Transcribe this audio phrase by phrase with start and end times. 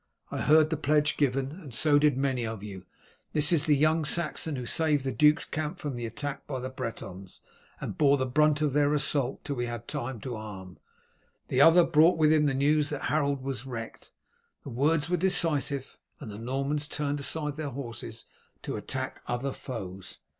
[0.31, 2.87] I heard the pledge given, and so did many of you.
[3.33, 6.71] This is the young Saxon who saved the duke's camp from the attack by the
[6.71, 7.41] Bretons,
[7.79, 10.79] and bore the brunt of their assault till we had time to arm.
[11.49, 14.11] The other brought with him the news that Harold was wrecked."
[14.63, 18.25] The words were decisive, and the Normans turned aside their horses
[18.63, 20.17] to attack other foes.